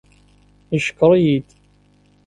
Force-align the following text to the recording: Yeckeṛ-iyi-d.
Yeckeṛ-iyi-d. 0.73 1.49